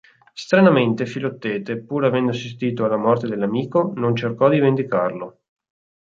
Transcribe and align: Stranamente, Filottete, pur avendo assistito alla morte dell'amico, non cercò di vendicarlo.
Stranamente, 0.33 1.05
Filottete, 1.05 1.79
pur 1.83 2.05
avendo 2.05 2.31
assistito 2.31 2.83
alla 2.85 2.97
morte 2.97 3.27
dell'amico, 3.27 3.91
non 3.97 4.15
cercò 4.15 4.49
di 4.49 4.57
vendicarlo. 4.57 5.41